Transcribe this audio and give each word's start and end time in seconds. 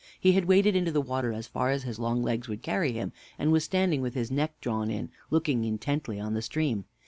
He 0.19 0.31
had 0.31 0.45
waded 0.45 0.75
into 0.75 0.91
the 0.91 0.99
water 0.99 1.31
as 1.31 1.45
far 1.45 1.69
as 1.69 1.83
his 1.83 1.99
long 1.99 2.23
legs 2.23 2.47
would 2.47 2.63
carry 2.63 2.91
him, 2.91 3.11
and 3.37 3.51
was 3.51 3.63
standing 3.63 4.01
with 4.01 4.15
his 4.15 4.31
neck 4.31 4.59
drawn 4.59 4.89
in, 4.89 5.11
looking 5.29 5.63
intently 5.63 6.19
on 6.19 6.33
the 6.33 6.41
stream. 6.41 6.85